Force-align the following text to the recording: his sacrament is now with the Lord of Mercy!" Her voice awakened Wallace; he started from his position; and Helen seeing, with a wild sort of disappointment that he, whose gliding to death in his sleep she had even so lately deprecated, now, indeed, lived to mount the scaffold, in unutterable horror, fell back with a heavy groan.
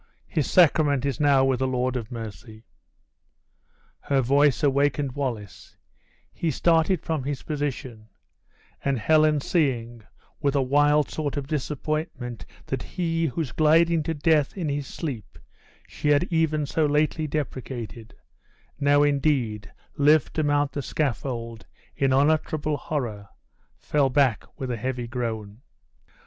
his 0.25 0.49
sacrament 0.49 1.05
is 1.05 1.19
now 1.19 1.45
with 1.45 1.59
the 1.59 1.67
Lord 1.67 1.95
of 1.95 2.11
Mercy!" 2.11 2.65
Her 3.99 4.19
voice 4.19 4.63
awakened 4.63 5.11
Wallace; 5.11 5.77
he 6.33 6.49
started 6.49 7.03
from 7.03 7.23
his 7.23 7.43
position; 7.43 8.09
and 8.83 8.97
Helen 8.97 9.41
seeing, 9.41 10.01
with 10.39 10.55
a 10.55 10.59
wild 10.63 11.11
sort 11.11 11.37
of 11.37 11.45
disappointment 11.45 12.47
that 12.65 12.81
he, 12.81 13.27
whose 13.27 13.51
gliding 13.51 14.01
to 14.01 14.15
death 14.15 14.57
in 14.57 14.69
his 14.69 14.87
sleep 14.87 15.37
she 15.87 16.07
had 16.09 16.23
even 16.33 16.65
so 16.65 16.87
lately 16.87 17.27
deprecated, 17.27 18.15
now, 18.79 19.03
indeed, 19.03 19.71
lived 19.97 20.33
to 20.33 20.41
mount 20.41 20.71
the 20.71 20.81
scaffold, 20.81 21.67
in 21.95 22.11
unutterable 22.11 22.75
horror, 22.77 23.29
fell 23.77 24.09
back 24.09 24.45
with 24.59 24.71
a 24.71 24.77
heavy 24.77 25.07
groan. 25.07 25.61